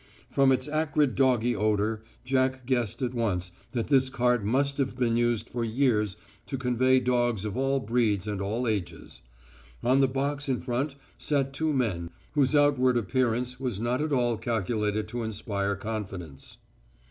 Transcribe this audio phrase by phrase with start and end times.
[0.31, 5.15] From its acrid doggy odour Jack guessed at once that this cart must have been
[5.15, 9.21] used for years to convey dogs of all breeds and all ages.
[9.83, 14.11] On the box in front sat two men, whose out ward appearance was not at
[14.11, 16.57] all calculated to inspire confidence.